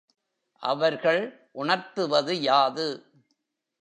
அவர்கள் 0.63 1.49
உணர்த்துவது 1.51 2.41
யாது? 2.41 2.87